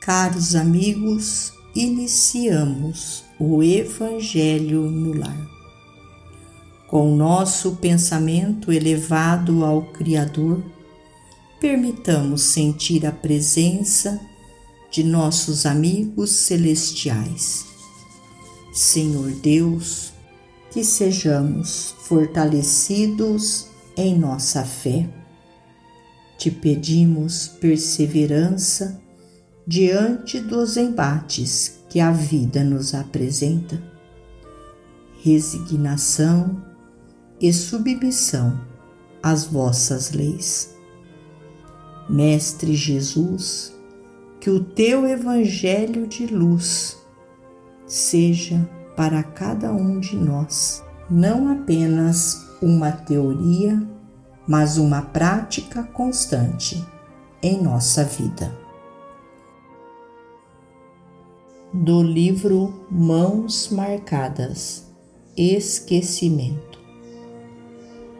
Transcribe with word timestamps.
Caros 0.00 0.54
amigos, 0.54 1.52
iniciamos 1.74 3.22
o 3.38 3.62
Evangelho 3.62 4.90
no 4.90 5.12
Lar. 5.12 5.46
Com 6.88 7.14
nosso 7.14 7.76
pensamento 7.76 8.72
elevado 8.72 9.62
ao 9.62 9.82
Criador, 9.82 10.64
permitamos 11.60 12.40
sentir 12.40 13.04
a 13.04 13.12
presença 13.12 14.18
de 14.90 15.04
nossos 15.04 15.66
amigos 15.66 16.30
celestiais. 16.30 17.66
Senhor 18.72 19.30
Deus, 19.32 20.14
que 20.70 20.82
sejamos 20.82 21.94
fortalecidos 22.04 23.66
em 23.94 24.18
nossa 24.18 24.64
fé. 24.64 25.06
Te 26.38 26.50
pedimos 26.50 27.48
perseverança 27.60 28.98
diante 29.66 30.40
dos 30.40 30.76
embates 30.76 31.80
que 31.88 32.00
a 32.00 32.10
vida 32.10 32.64
nos 32.64 32.94
apresenta, 32.94 33.82
resignação 35.22 36.62
e 37.40 37.52
submissão 37.52 38.60
às 39.22 39.44
vossas 39.44 40.12
leis. 40.12 40.74
Mestre 42.08 42.74
Jesus, 42.74 43.74
que 44.40 44.50
o 44.50 44.64
teu 44.64 45.06
Evangelho 45.06 46.06
de 46.06 46.26
luz 46.26 46.96
seja 47.86 48.68
para 48.96 49.22
cada 49.22 49.72
um 49.72 50.00
de 50.00 50.16
nós 50.16 50.82
não 51.10 51.50
apenas 51.52 52.48
uma 52.62 52.92
teoria, 52.92 53.82
mas 54.46 54.78
uma 54.78 55.02
prática 55.02 55.82
constante 55.82 56.84
em 57.42 57.60
nossa 57.62 58.04
vida 58.04 58.69
do 61.72 62.02
livro 62.02 62.84
Mãos 62.90 63.68
Marcadas 63.70 64.86
Esquecimento. 65.36 66.80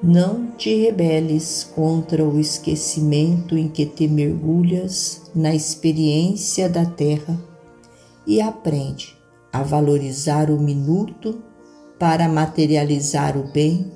Não 0.00 0.52
te 0.52 0.72
rebeles 0.76 1.68
contra 1.74 2.24
o 2.24 2.38
esquecimento 2.38 3.58
em 3.58 3.66
que 3.68 3.84
te 3.84 4.06
mergulhas 4.06 5.22
na 5.34 5.52
experiência 5.52 6.68
da 6.68 6.86
terra 6.86 7.36
e 8.24 8.40
aprende 8.40 9.18
a 9.52 9.64
valorizar 9.64 10.48
o 10.48 10.60
minuto 10.60 11.42
para 11.98 12.28
materializar 12.28 13.36
o 13.36 13.50
bem, 13.50 13.90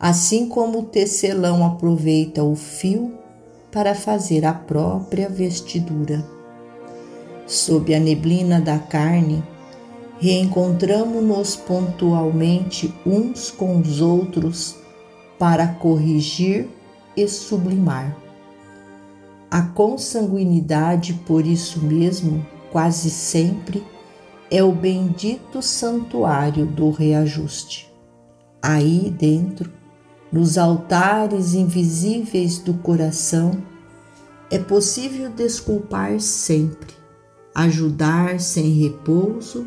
assim 0.00 0.48
como 0.48 0.80
o 0.80 0.86
tecelão 0.86 1.64
aproveita 1.64 2.42
o 2.42 2.56
fio 2.56 3.14
para 3.70 3.94
fazer 3.94 4.44
a 4.44 4.52
própria 4.52 5.28
vestidura 5.28 6.39
sob 7.50 7.92
a 7.92 7.98
neblina 7.98 8.60
da 8.60 8.78
carne, 8.78 9.42
reencontramos-nos 10.20 11.56
pontualmente 11.56 12.94
uns 13.04 13.50
com 13.50 13.80
os 13.80 14.00
outros 14.00 14.76
para 15.36 15.66
corrigir 15.66 16.68
e 17.16 17.26
sublimar. 17.26 18.16
A 19.50 19.62
consanguinidade, 19.62 21.14
por 21.26 21.44
isso 21.44 21.80
mesmo, 21.84 22.46
quase 22.70 23.10
sempre, 23.10 23.84
é 24.48 24.62
o 24.62 24.70
bendito 24.70 25.60
santuário 25.60 26.64
do 26.64 26.90
reajuste. 26.90 27.92
Aí 28.62 29.12
dentro, 29.18 29.72
nos 30.30 30.56
altares 30.56 31.54
invisíveis 31.54 32.58
do 32.58 32.74
coração, 32.74 33.60
é 34.52 34.58
possível 34.58 35.30
desculpar 35.30 36.20
sempre 36.20 36.99
ajudar 37.54 38.40
sem 38.40 38.72
repouso 38.72 39.66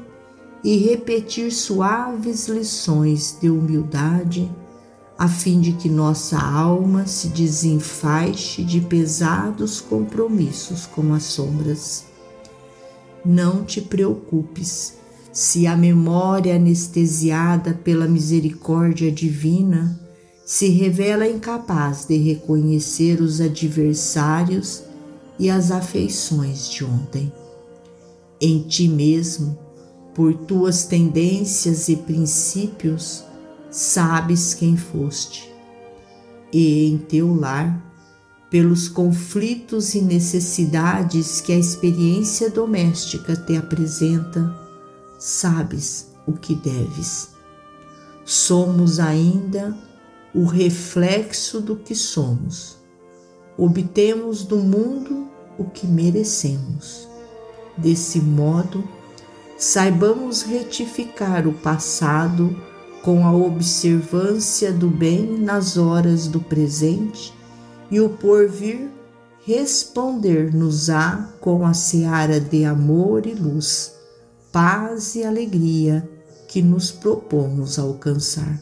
e 0.63 0.77
repetir 0.77 1.51
suaves 1.51 2.47
lições 2.47 3.37
de 3.41 3.49
humildade, 3.49 4.49
a 5.17 5.27
fim 5.27 5.59
de 5.59 5.73
que 5.73 5.89
nossa 5.89 6.39
alma 6.39 7.05
se 7.05 7.27
desenfaixe 7.27 8.63
de 8.63 8.79
pesados 8.79 9.81
compromissos 9.81 10.85
com 10.85 11.13
as 11.13 11.23
sombras. 11.23 12.05
Não 13.25 13.63
te 13.63 13.81
preocupes 13.81 14.95
se 15.31 15.67
a 15.67 15.75
memória 15.75 16.55
anestesiada 16.55 17.73
pela 17.73 18.07
misericórdia 18.07 19.11
divina 19.11 19.99
se 20.45 20.69
revela 20.69 21.27
incapaz 21.27 22.05
de 22.05 22.17
reconhecer 22.17 23.21
os 23.21 23.41
adversários 23.41 24.83
e 25.39 25.49
as 25.49 25.71
afeições 25.71 26.69
de 26.69 26.83
ontem 26.83 27.31
em 28.45 28.59
ti 28.59 28.89
mesmo, 28.89 29.57
por 30.13 30.33
tuas 30.33 30.83
tendências 30.83 31.87
e 31.87 31.95
princípios, 31.95 33.23
sabes 33.71 34.53
quem 34.53 34.75
foste. 34.75 35.49
E 36.51 36.89
em 36.89 36.97
teu 36.97 37.33
lar, 37.33 37.81
pelos 38.49 38.89
conflitos 38.89 39.95
e 39.95 40.01
necessidades 40.01 41.39
que 41.39 41.53
a 41.53 41.57
experiência 41.57 42.49
doméstica 42.49 43.33
te 43.33 43.55
apresenta, 43.55 44.53
sabes 45.17 46.09
o 46.27 46.33
que 46.33 46.53
deves. 46.53 47.29
Somos 48.25 48.99
ainda 48.99 49.73
o 50.35 50.43
reflexo 50.43 51.61
do 51.61 51.77
que 51.77 51.95
somos. 51.95 52.77
Obtemos 53.57 54.43
do 54.43 54.57
mundo 54.57 55.29
o 55.57 55.63
que 55.63 55.87
merecemos. 55.87 57.12
Desse 57.77 58.19
modo, 58.19 58.83
saibamos 59.57 60.43
retificar 60.43 61.47
o 61.47 61.53
passado 61.53 62.55
com 63.01 63.25
a 63.25 63.33
observância 63.33 64.71
do 64.71 64.87
bem 64.87 65.37
nas 65.37 65.77
horas 65.77 66.27
do 66.27 66.39
presente 66.39 67.33
e 67.91 67.99
o 67.99 68.09
porvir 68.09 68.89
responder-nos-á 69.45 71.33
com 71.41 71.65
a 71.65 71.73
seara 71.73 72.39
de 72.39 72.63
amor 72.63 73.25
e 73.25 73.33
luz, 73.33 73.93
paz 74.51 75.15
e 75.15 75.23
alegria 75.23 76.07
que 76.47 76.61
nos 76.61 76.91
propomos 76.91 77.77
alcançar. 77.77 78.61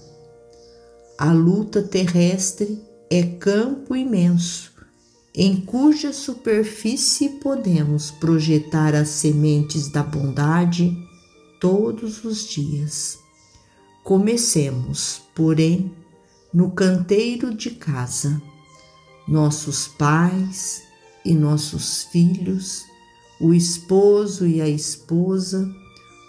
A 1.18 1.32
luta 1.32 1.84
terrestre 1.84 2.82
é 3.12 3.22
campo 3.22 3.96
imenso 3.96 4.71
em 5.34 5.62
cuja 5.62 6.12
superfície 6.12 7.30
podemos 7.30 8.12
projetar 8.12 8.94
as 8.94 9.10
sementes 9.10 9.88
da 9.88 10.04
bondade 10.04 10.98
todos 11.60 12.26
os 12.26 12.48
dias. 12.50 13.18
Comecemos, 14.04 15.22
porém, 15.34 15.92
no 16.54 16.72
canteiro 16.72 17.56
de 17.56 17.72
casa, 17.72 18.42
nossos 19.26 19.88
pais 19.88 20.84
e 21.24 21.34
nossos 21.34 22.04
filhos, 22.04 22.84
o 23.40 23.54
esposo 23.54 24.46
e 24.46 24.62
a 24.62 24.68
esposa, 24.68 25.74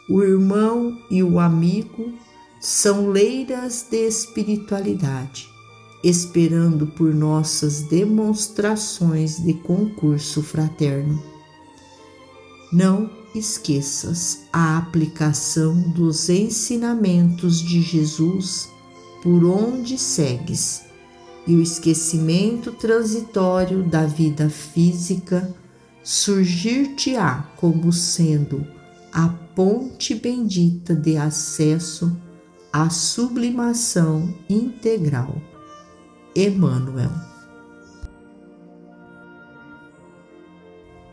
o 0.08 0.22
irmão 0.22 0.96
e 1.10 1.22
o 1.22 1.40
amigo 1.40 2.12
são 2.60 3.10
leiras 3.10 3.84
de 3.90 4.06
espiritualidade 4.06 5.51
esperando 6.02 6.86
por 6.88 7.14
nossas 7.14 7.82
demonstrações 7.82 9.38
de 9.38 9.54
concurso 9.54 10.42
fraterno. 10.42 11.22
Não 12.72 13.10
esqueças 13.34 14.40
a 14.52 14.78
aplicação 14.78 15.80
dos 15.90 16.28
ensinamentos 16.28 17.60
de 17.60 17.80
Jesus 17.80 18.68
por 19.22 19.44
onde 19.44 19.96
segues 19.96 20.82
e 21.46 21.54
o 21.54 21.62
esquecimento 21.62 22.72
transitório 22.72 23.82
da 23.82 24.06
vida 24.06 24.48
física 24.48 25.54
surgir-te-á 26.02 27.48
como 27.56 27.92
sendo 27.92 28.66
a 29.12 29.28
ponte 29.28 30.14
bendita 30.14 30.94
de 30.94 31.16
acesso 31.16 32.16
à 32.72 32.88
sublimação 32.90 34.34
integral. 34.48 35.51
Emmanuel. 36.34 37.10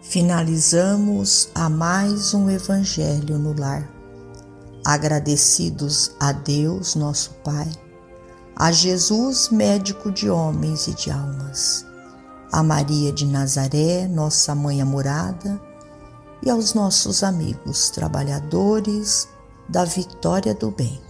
Finalizamos 0.01 1.49
a 1.53 1.67
mais 1.67 2.33
um 2.33 2.49
Evangelho 2.49 3.37
no 3.37 3.53
Lar. 3.53 3.91
Agradecidos 4.85 6.15
a 6.21 6.31
Deus, 6.31 6.95
nosso 6.95 7.31
Pai, 7.43 7.69
a 8.55 8.71
Jesus, 8.71 9.49
médico 9.49 10.09
de 10.09 10.29
homens 10.29 10.87
e 10.87 10.93
de 10.93 11.11
almas, 11.11 11.85
a 12.49 12.63
Maria 12.63 13.11
de 13.11 13.25
Nazaré, 13.25 14.07
nossa 14.07 14.55
mãe 14.55 14.81
amorada, 14.81 15.59
e 16.41 16.49
aos 16.49 16.73
nossos 16.73 17.23
amigos 17.23 17.89
trabalhadores 17.89 19.27
da 19.67 19.83
vitória 19.83 20.55
do 20.55 20.71
bem, 20.71 21.01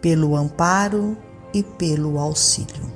pelo 0.00 0.34
amparo 0.34 1.14
e 1.52 1.62
pelo 1.62 2.18
auxílio. 2.18 2.95